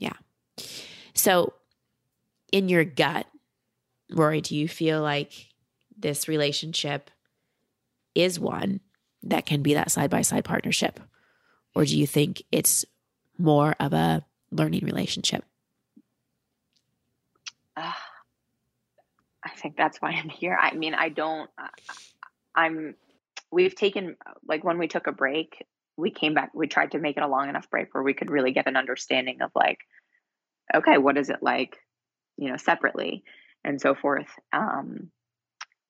[0.00, 0.14] Yeah.
[1.14, 1.52] So
[2.50, 3.26] in your gut,
[4.10, 5.32] Rory, do you feel like
[5.96, 7.10] this relationship
[8.14, 8.80] is one
[9.22, 10.98] that can be that side by side partnership?
[11.74, 12.84] Or do you think it's
[13.38, 15.44] more of a learning relationship?
[17.76, 17.92] Uh,
[19.44, 20.58] I think that's why I'm here.
[20.60, 21.48] I mean, I don't,
[22.54, 22.94] I'm,
[23.50, 25.64] we've taken, like when we took a break,
[26.00, 28.30] we came back, we tried to make it a long enough break where we could
[28.30, 29.78] really get an understanding of like,
[30.74, 31.76] okay, what is it like,
[32.36, 33.22] you know, separately
[33.64, 34.28] and so forth.
[34.52, 35.10] Um,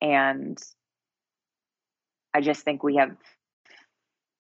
[0.01, 0.59] and
[2.35, 3.17] I just think we have,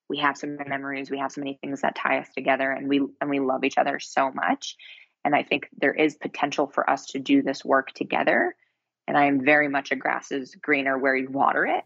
[0.08, 3.00] we have some memories, we have so many things that tie us together and we,
[3.20, 4.76] and we love each other so much.
[5.24, 8.54] And I think there is potential for us to do this work together
[9.10, 11.84] and I am very much a grass is greener where you water it.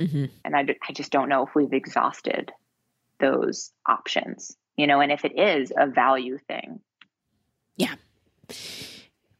[0.00, 0.26] Mm-hmm.
[0.44, 2.52] And I, I just don't know if we've exhausted
[3.20, 6.80] those options, you know, and if it is a value thing.
[7.76, 7.94] Yeah.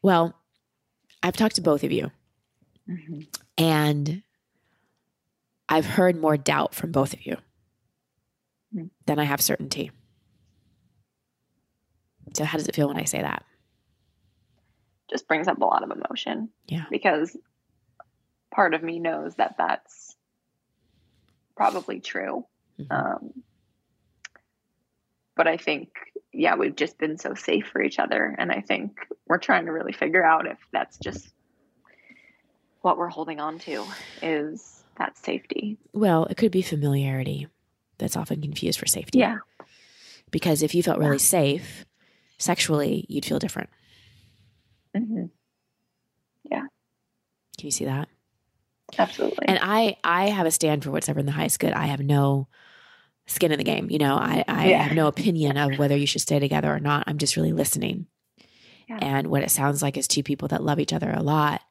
[0.03, 0.35] Well,
[1.23, 2.11] I've talked to both of you,
[2.89, 3.21] mm-hmm.
[3.59, 4.23] and
[5.69, 7.37] I've heard more doubt from both of you
[8.75, 8.87] mm-hmm.
[9.07, 9.91] than I have certainty.
[12.35, 13.45] So, how does it feel when I say that?
[15.11, 16.49] just brings up a lot of emotion.
[16.69, 16.85] Yeah.
[16.91, 17.37] Because
[18.55, 20.17] part of me knows that that's
[21.57, 22.47] probably true.
[22.81, 22.93] Mm-hmm.
[22.93, 23.31] Um,
[25.37, 25.89] but I think,
[26.33, 28.35] yeah, we've just been so safe for each other.
[28.39, 31.33] And I think we're trying to really figure out if that's just
[32.83, 33.85] what we're holding on to
[34.23, 35.79] is that safety.
[35.93, 37.49] Well, it could be familiarity
[37.99, 39.19] that's often confused for safety.
[39.19, 39.39] Yeah.
[40.31, 41.19] Because if you felt really yeah.
[41.19, 41.85] safe
[42.39, 43.71] sexually, you'd feel different.
[44.97, 45.27] Mm-hmm.
[46.51, 46.63] Yeah.
[47.59, 48.09] Can you see that?
[48.99, 49.47] Absolutely.
[49.47, 51.73] And I I have a stand for whatever in the highest good.
[51.73, 52.49] I have no
[53.31, 53.91] skin in the game.
[53.91, 54.83] You know, I, I yeah.
[54.83, 57.05] have no opinion of whether you should stay together or not.
[57.07, 58.07] I'm just really listening.
[58.89, 58.99] Yeah.
[59.01, 61.63] And what it sounds like is two people that love each other a lot,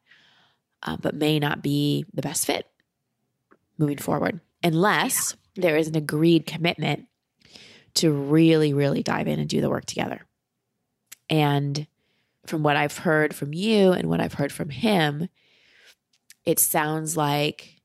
[0.83, 2.65] uh, but may not be the best fit
[3.77, 5.63] moving forward, unless yeah.
[5.63, 7.07] there is an agreed commitment
[7.95, 10.25] to really, really dive in and do the work together.
[11.29, 11.87] And
[12.45, 15.27] from what I've heard from you and what I've heard from him,
[16.45, 17.81] it sounds like,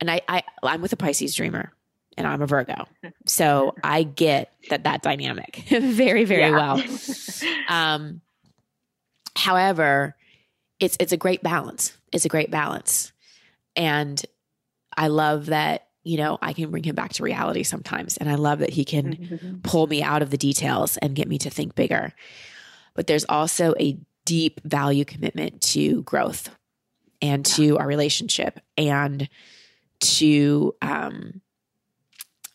[0.00, 1.72] and I, I I'm with a Pisces dreamer
[2.16, 2.86] and I'm a Virgo.
[3.26, 6.82] So I get that that dynamic very, very well.
[7.68, 8.20] Um,
[9.34, 10.14] however,
[10.78, 11.96] it's it's a great balance.
[12.12, 13.12] It's a great balance.
[13.74, 14.22] And
[14.96, 18.18] I love that, you know, I can bring him back to reality sometimes.
[18.18, 19.58] And I love that he can mm-hmm.
[19.62, 22.12] pull me out of the details and get me to think bigger.
[22.94, 26.50] But there's also a deep value commitment to growth
[27.20, 29.28] and to our relationship and
[30.00, 31.40] to um,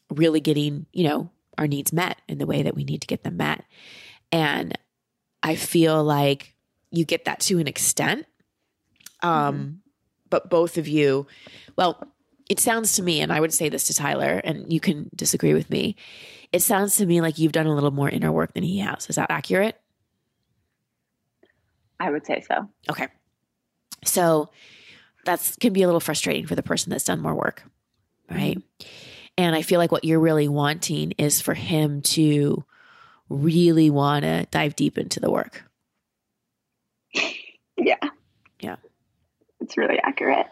[0.10, 3.24] really getting, you know, our needs met in the way that we need to get
[3.24, 3.63] them met.
[4.32, 4.78] And
[5.43, 6.56] I feel like
[6.91, 8.26] you get that to an extent.
[9.22, 9.72] Um, mm-hmm.
[10.30, 11.28] but both of you,
[11.76, 12.02] well,
[12.50, 15.54] it sounds to me, and I would say this to Tyler, and you can disagree
[15.54, 15.95] with me.
[16.52, 19.08] It sounds to me like you've done a little more inner work than he has.
[19.08, 19.80] Is that accurate?
[22.00, 22.69] I would say so.
[22.89, 23.08] Okay.
[24.06, 24.50] So
[25.26, 27.63] that's can be a little frustrating for the person that's done more work,
[28.32, 28.58] right?
[28.58, 28.88] Mm-hmm.
[29.39, 32.65] And I feel like what you're really wanting is for him to
[33.30, 35.63] really want to dive deep into the work.
[37.78, 37.95] Yeah.
[38.60, 38.75] Yeah.
[39.62, 40.47] It's really accurate.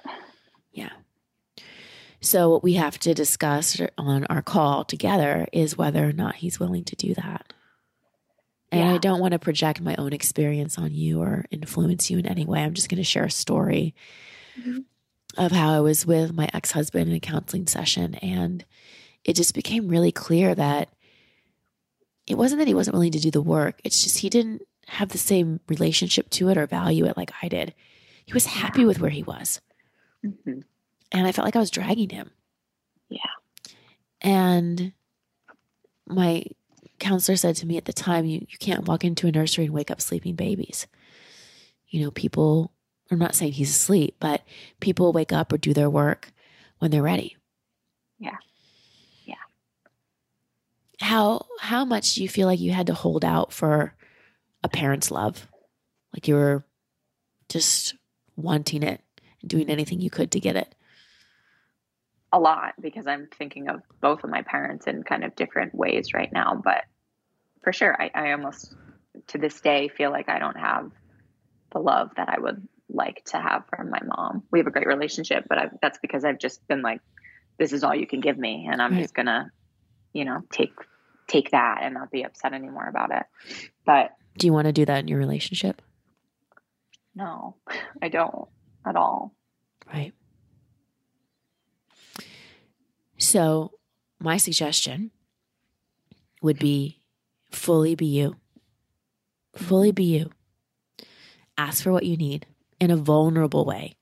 [0.72, 0.92] Yeah.
[2.22, 6.58] So, what we have to discuss on our call together is whether or not he's
[6.58, 7.52] willing to do that.
[8.72, 8.94] And yeah.
[8.94, 12.46] I don't want to project my own experience on you or influence you in any
[12.46, 12.62] way.
[12.64, 13.96] I'm just going to share a story
[14.58, 14.80] mm-hmm
[15.38, 18.16] of how I was with my ex husband in a counseling session.
[18.16, 18.66] And
[19.24, 20.90] it just became really clear that
[22.26, 25.10] it wasn't that he wasn't willing to do the work, it's just he didn't have
[25.10, 27.74] the same relationship to it or value it like I did.
[28.26, 29.62] He was happy with where he was.
[30.26, 30.60] Mm-hmm.
[31.12, 32.32] And I felt like I was dragging him.
[33.10, 33.20] Yeah.
[34.22, 34.94] And
[36.06, 36.44] my
[37.00, 39.74] counselor said to me at the time, you, you can't walk into a nursery and
[39.74, 40.88] wake up sleeping babies.
[41.88, 42.72] You know, people
[43.10, 44.44] I'm not saying he's asleep, but
[44.80, 46.32] people wake up or do their work
[46.80, 47.38] when they're ready.
[48.20, 48.38] Yeah.
[49.26, 49.36] Yeah.
[51.00, 53.94] How how much do you feel like you had to hold out for
[54.64, 55.48] a parent's love?
[56.14, 56.66] Like you were
[57.50, 57.96] just
[58.36, 59.02] wanting it
[59.42, 60.74] and doing anything you could to get it?
[62.34, 66.14] A lot because I'm thinking of both of my parents in kind of different ways
[66.14, 66.62] right now.
[66.62, 66.84] But
[67.64, 68.74] for sure, I, I almost
[69.28, 70.92] to this day feel like I don't have
[71.72, 74.44] the love that I would like to have from my mom.
[74.52, 77.02] We have a great relationship, but I've, that's because I've just been like,
[77.58, 79.02] this is all you can give me, and I'm right.
[79.02, 79.52] just gonna,
[80.14, 80.74] you know, take
[81.28, 83.24] take that and not be upset anymore about it.
[83.86, 85.82] But do you want to do that in your relationship?
[87.16, 87.56] No,
[88.02, 88.48] I don't
[88.86, 89.34] at all.
[89.92, 90.14] Right.
[93.18, 93.72] So,
[94.20, 95.12] my suggestion
[96.42, 97.02] would be
[97.52, 98.36] fully be you.
[99.56, 100.30] Fully be you.
[101.58, 102.46] Ask for what you need
[102.80, 103.96] in a vulnerable way.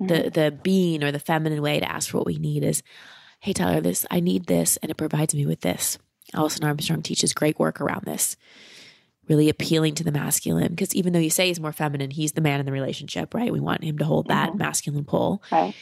[0.00, 0.06] Mm-hmm.
[0.06, 2.82] The the being or the feminine way to ask for what we need is,
[3.40, 5.98] hey Tyler, this I need this and it provides me with this.
[6.32, 8.36] Alison Armstrong teaches great work around this.
[9.28, 12.42] Really appealing to the masculine because even though you say he's more feminine, he's the
[12.42, 13.52] man in the relationship, right?
[13.52, 14.58] We want him to hold that mm-hmm.
[14.58, 15.42] masculine pull.
[15.50, 15.74] Okay.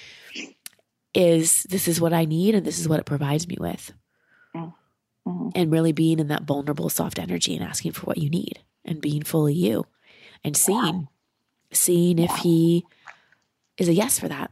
[1.15, 3.93] Is this is what I need and this is what it provides me with.
[5.27, 5.51] Mm-hmm.
[5.55, 9.01] And really being in that vulnerable, soft energy and asking for what you need and
[9.01, 9.87] being fully you
[10.43, 11.09] and seeing
[11.73, 12.87] seeing if he
[13.77, 14.51] is a yes for that.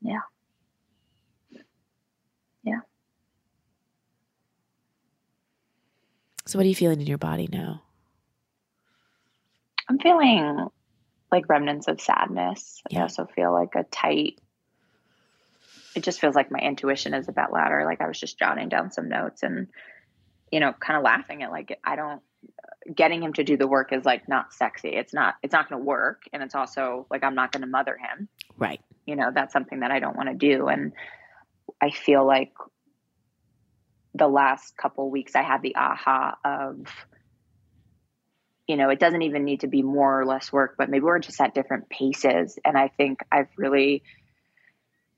[0.00, 0.20] Yeah.
[2.62, 2.80] Yeah.
[6.46, 7.82] So, what are you feeling in your body now?
[9.88, 10.68] I'm feeling
[11.30, 12.82] like remnants of sadness.
[12.90, 13.00] Yeah.
[13.00, 14.38] I also feel like a tight,
[15.94, 17.84] it just feels like my intuition is a bit louder.
[17.84, 19.68] Like I was just jotting down some notes and,
[20.50, 22.22] you know, kind of laughing at like, I don't,
[22.94, 24.88] getting him to do the work is like not sexy.
[24.88, 27.66] It's not it's not going to work and it's also like I'm not going to
[27.66, 28.28] mother him.
[28.56, 28.80] Right.
[29.06, 30.92] You know, that's something that I don't want to do and
[31.80, 32.52] I feel like
[34.14, 36.86] the last couple weeks I had the aha of
[38.66, 41.20] you know, it doesn't even need to be more or less work, but maybe we're
[41.20, 44.02] just at different paces and I think I've really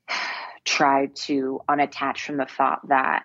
[0.65, 3.25] tried to unattach from the thought that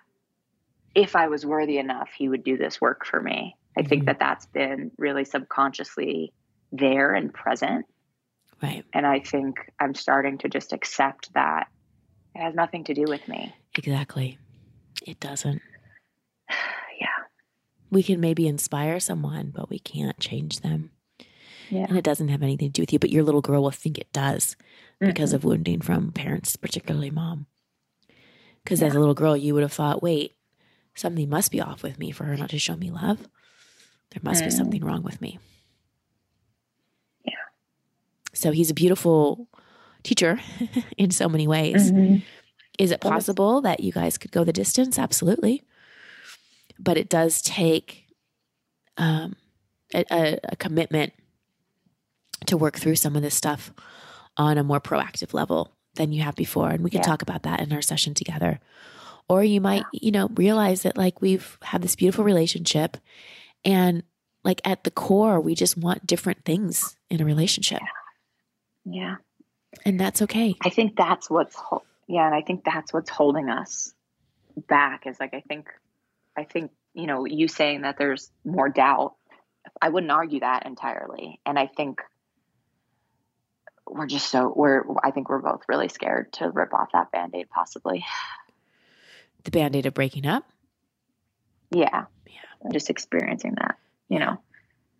[0.94, 4.06] if I was worthy enough, he would do this work for me I think mm-hmm.
[4.06, 6.32] that that's been really subconsciously
[6.72, 7.86] there and present.
[8.62, 8.84] Right.
[8.92, 11.68] And I think I'm starting to just accept that
[12.34, 13.54] it has nothing to do with me.
[13.76, 14.38] Exactly.
[15.06, 15.60] It doesn't.
[17.00, 17.08] yeah.
[17.90, 20.90] We can maybe inspire someone, but we can't change them.
[21.70, 21.86] Yeah.
[21.88, 23.98] And it doesn't have anything to do with you, but your little girl will think
[23.98, 24.56] it does
[25.00, 25.34] because Mhm.
[25.34, 27.46] of wounding from parents, particularly mom.
[28.62, 28.88] Because Yeah.
[28.88, 30.34] as a little girl, you would have thought, wait,
[30.94, 33.28] something must be off with me for her not to show me love.
[34.14, 34.56] There must be Mm.
[34.56, 35.38] something wrong with me.
[37.24, 37.32] Yeah.
[38.32, 39.48] So he's a beautiful
[40.04, 40.40] teacher
[40.96, 41.90] in so many ways.
[41.90, 42.22] Mhm.
[42.78, 44.98] Is it possible that you guys could go the distance?
[44.98, 45.62] Absolutely.
[46.78, 48.06] But it does take
[48.96, 49.34] um,
[49.92, 51.12] a, a, a commitment
[52.46, 53.72] to work through some of this stuff
[54.36, 56.70] on a more proactive level than you have before.
[56.70, 57.06] And we can Yeah.
[57.06, 58.60] talk about that in our session together.
[59.28, 62.98] Or you might, you know, realize that like we've had this beautiful relationship
[63.64, 64.02] and
[64.44, 67.80] like at the core, we just want different things in a relationship.
[68.84, 69.16] Yeah.
[69.84, 70.54] And that's okay.
[70.62, 71.56] I think that's what's
[72.06, 73.92] yeah, and I think that's what's holding us
[74.68, 75.68] back is like I think
[76.36, 79.14] I think, you know, you saying that there's more doubt,
[79.80, 81.40] I wouldn't argue that entirely.
[81.46, 82.00] And I think
[83.86, 87.48] we're just so we're I think we're both really scared to rip off that band-aid
[87.50, 88.04] possibly.
[89.44, 90.44] The band aid of breaking up.
[91.70, 92.04] Yeah.
[92.64, 92.68] Yeah.
[92.68, 93.76] I'm just experiencing that,
[94.08, 94.40] you know.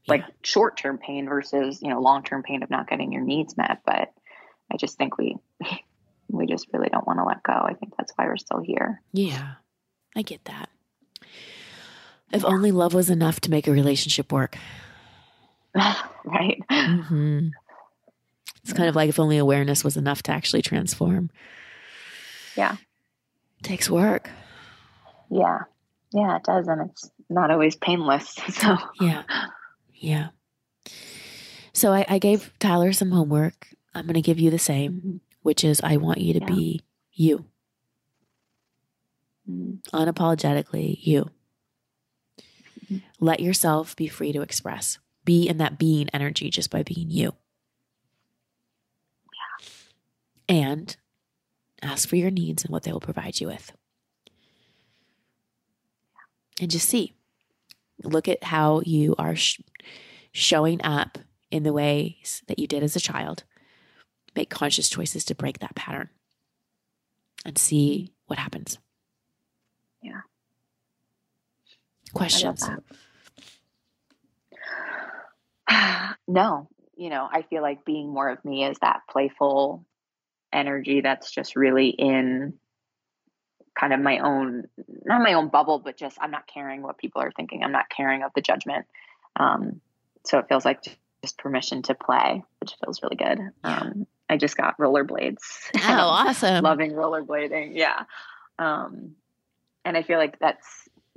[0.07, 4.13] Like short-term pain versus, you know, long-term pain of not getting your needs met, but
[4.71, 5.37] I just think we
[6.29, 7.53] we just really don't want to let go.
[7.53, 9.01] I think that's why we're still here.
[9.13, 9.55] Yeah,
[10.15, 10.69] I get that.
[12.33, 14.59] If only love was enough to make a relationship work.
[15.75, 16.61] right?
[16.71, 17.49] hmm
[18.63, 21.31] It's kind of like if only awareness was enough to actually transform.
[22.57, 22.77] Yeah.
[23.61, 24.31] It takes work.
[25.31, 25.61] Yeah.
[26.15, 26.69] Yeah, it does.
[26.69, 28.35] And it's not always painless.
[28.51, 29.23] So, Yeah.
[29.95, 30.29] Yeah.
[31.73, 33.69] So I, I gave Tyler some homework.
[33.95, 35.21] I'm going to give you the same, Mhm.
[35.43, 36.47] which is I want you to Yeah.
[36.47, 36.81] be
[37.13, 37.47] you,
[39.51, 39.83] Mhm.
[39.93, 41.31] unapologetically you.
[42.87, 43.03] Mhm.
[43.21, 44.99] Let yourself be free to express.
[45.25, 47.35] Be in that being energy just by being you.
[49.33, 49.67] Yeah.
[50.49, 50.97] And
[51.83, 53.73] ask for your needs and what they will provide you with.
[56.61, 57.15] And just see.
[58.03, 59.61] Look at how you are sh-
[60.33, 61.19] showing up
[61.51, 63.45] in the ways that you did as a child.
[64.35, 66.11] Make conscious choices to break that pattern
[67.45, 68.79] and see what happens.
[70.03, 70.23] Yeah.
[72.13, 72.69] Questions?
[76.29, 79.85] no, you know, I feel like being more of me is that playful
[80.53, 82.55] energy that's just really in
[83.79, 84.65] kind of my own,
[85.05, 87.63] not my own bubble, but just I'm not caring what people are thinking.
[87.65, 88.87] I'm not caring of the judgment.
[89.37, 89.81] Um,
[90.25, 90.83] so it feels like
[91.23, 93.39] just permission to play, which feels really good.
[93.65, 95.39] Um, I just got rollerblades.
[95.87, 96.63] Oh, awesome.
[96.65, 97.73] loving rollerblading.
[97.75, 98.05] Yeah.
[98.59, 99.17] Um,
[99.85, 100.67] and I feel like that's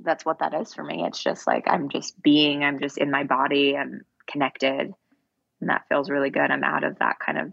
[0.00, 1.04] that's what that is for me.
[1.04, 4.92] It's just like I'm just being, I'm just in my body, I'm connected.
[5.60, 6.50] And that feels really good.
[6.50, 7.52] I'm out of that kind of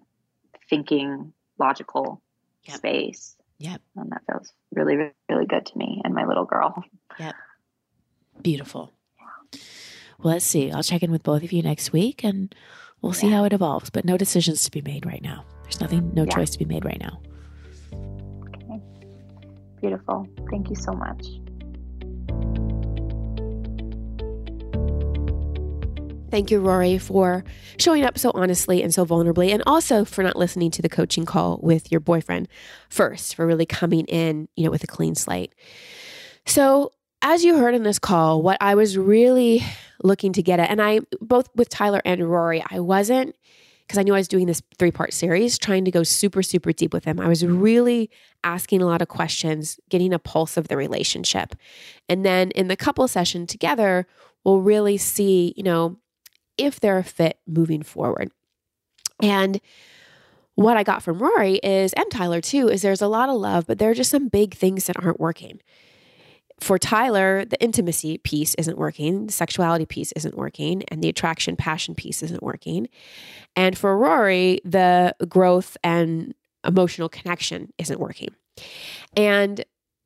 [0.70, 2.22] thinking logical
[2.68, 2.78] Yep.
[2.78, 3.36] space.
[3.60, 3.82] Yep.
[3.96, 4.96] And that feels really,
[5.30, 6.84] really, good to me and my little girl.
[7.20, 7.36] Yep.
[8.42, 8.92] Beautiful.
[10.20, 10.72] Well, let's see.
[10.72, 12.54] I'll check in with both of you next week and
[13.02, 13.38] we'll see Yeah.
[13.38, 15.46] how it evolves, but no decisions to be made right now.
[15.64, 16.34] There's nothing, no Yeah.
[16.36, 17.22] choice to be made right now.
[17.94, 18.82] Okay.
[19.82, 20.28] Beautiful.
[20.50, 21.26] Thank you so much.
[26.36, 27.46] Thank you, Rory, for
[27.80, 31.24] showing up so honestly and so vulnerably, and also for not listening to the coaching
[31.24, 32.50] call with your boyfriend
[32.90, 35.56] first, for really coming in, you know, with a clean slate.
[36.46, 39.64] So, as you heard in this call, what I was really
[40.04, 43.34] looking to get at, and I both with Tyler and Rory, I wasn't
[43.88, 46.74] because I knew I was doing this three part series, trying to go super, super
[46.74, 47.18] deep with him.
[47.22, 48.10] I was really
[48.44, 51.56] asking a lot of questions, getting a pulse of the relationship.
[52.10, 54.06] And then in the couple session together,
[54.44, 55.98] we'll really see, you know,
[56.58, 58.32] if they're a fit moving forward.
[59.22, 59.60] And
[60.56, 63.68] what I got from Rory is, and Tyler too, is there's a lot of love,
[63.68, 65.60] but there are just some big things that aren't working.
[66.62, 71.58] For Tyler, the intimacy piece isn't working, the sexuality piece isn't working, and the attraction
[71.58, 72.88] passion piece isn't working.
[73.58, 76.34] And for Rory, the growth and
[76.66, 78.30] emotional connection isn't working.
[79.18, 79.66] And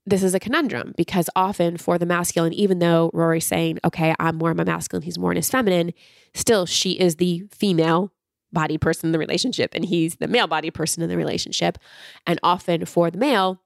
[0.09, 4.37] this is a conundrum because often for the masculine, even though Rory's saying, okay, I'm
[4.37, 5.93] more in my masculine, he's more in his feminine,
[6.33, 8.11] still she is the female
[8.51, 11.77] body person in the relationship and he's the male body person in the relationship.
[12.25, 13.61] And often for the male,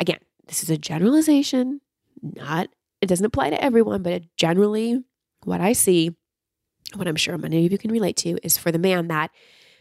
[0.00, 0.18] again,
[0.48, 1.80] this is a generalization,
[2.20, 2.68] not,
[3.00, 5.04] it doesn't apply to everyone, but generally
[5.44, 6.16] what I see,
[6.94, 9.30] what I'm sure many of you can relate to, is for the man that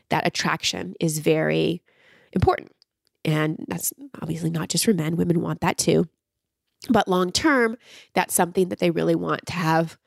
[0.10, 1.82] that attraction is very
[2.34, 2.72] important.
[3.26, 6.08] And that's obviously not just for men, women want that too.
[6.90, 7.78] But long term,
[8.14, 9.98] that's something that they really want to have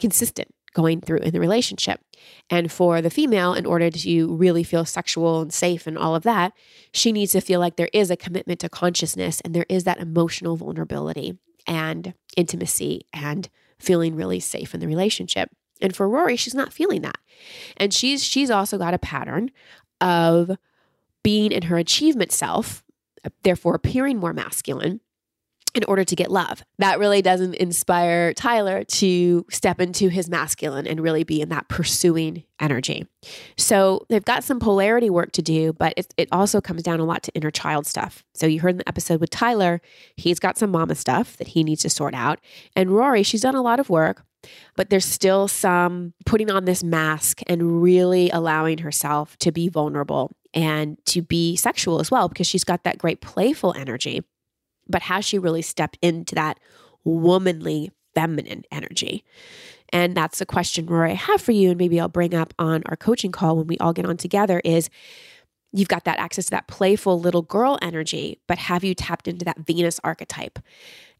[0.00, 2.00] consistent going through in the relationship.
[2.48, 6.22] And for the female, in order to really feel sexual and safe and all of
[6.24, 6.52] that,
[6.92, 9.98] she needs to feel like there is a commitment to consciousness and there is that
[9.98, 13.48] emotional vulnerability and intimacy and
[13.78, 15.50] feeling really safe in the relationship.
[15.80, 17.18] And for Rory, she's not feeling that.
[17.76, 19.50] And she's she's also got a pattern
[20.00, 20.56] of
[21.22, 22.84] being in her achievement self,
[23.42, 25.00] therefore appearing more masculine
[25.74, 26.62] in order to get love.
[26.78, 31.68] That really doesn't inspire Tyler to step into his masculine and really be in that
[31.68, 33.06] pursuing energy.
[33.56, 37.04] So they've got some polarity work to do, but it, it also comes down a
[37.04, 38.24] lot to inner child stuff.
[38.34, 39.80] So you heard in the episode with Tyler,
[40.16, 42.40] he's got some mama stuff that he needs to sort out.
[42.74, 44.24] And Rory, she's done a lot of work,
[44.74, 50.32] but there's still some putting on this mask and really allowing herself to be vulnerable
[50.54, 54.22] and to be sexual as well because she's got that great playful energy
[54.90, 56.58] but has she really stepped into that
[57.04, 59.24] womanly feminine energy?
[59.92, 62.82] And that's a question, Rory, I have for you, and maybe I'll bring up on
[62.86, 64.90] our coaching call when we all get on together is
[65.72, 69.44] you've got that access to that playful little girl energy, but have you tapped into
[69.44, 70.58] that Venus archetype?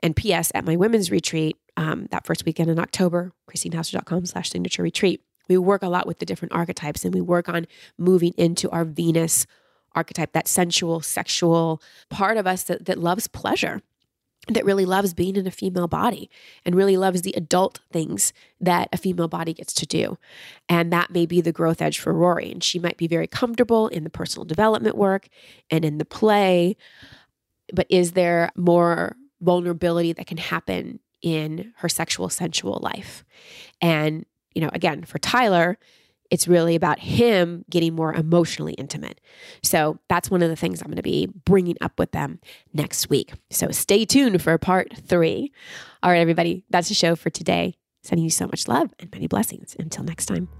[0.03, 0.51] And P.S.
[0.55, 5.59] at my women's retreat, um, that first weekend in October, christinehassler.com slash signature retreat, we
[5.59, 7.66] work a lot with the different archetypes and we work on
[7.99, 9.47] moving into our Venus
[9.95, 13.82] archetype, that sensual, sexual part of us that, that loves pleasure,
[14.49, 16.30] that really loves being in a female body
[16.64, 20.16] and really loves the adult things that a female body gets to do.
[20.68, 22.51] And that may be the growth edge for Rory.
[22.51, 25.28] And she might be very comfortable in the personal development work
[25.70, 26.76] and in the play.
[27.72, 33.24] But is there more vulnerability that can happen in her sexual, sensual life?
[33.80, 34.24] And,
[34.55, 35.79] you know, again, for Tyler,
[36.31, 39.21] it's really about him getting more emotionally intimate.
[39.63, 42.41] So that's one of the things I'm going to be bringing up with them
[42.73, 43.33] next week.
[43.51, 45.53] So stay tuned for part three.
[46.03, 47.75] All right, everybody, that's the show for today.
[48.03, 49.77] Sending you so much love and many blessings.
[49.79, 50.60] Until next time.